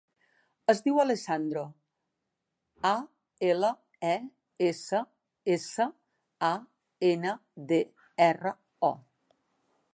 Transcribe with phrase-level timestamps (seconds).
[0.73, 1.65] Es diu Alessandro:
[2.93, 2.95] a,
[3.49, 3.69] ela,
[4.13, 4.15] e,
[4.71, 5.01] essa,
[5.59, 5.89] essa,
[6.51, 6.53] a,
[7.13, 7.39] ena,
[7.73, 7.83] de,
[8.33, 8.59] erra,
[8.93, 8.95] o.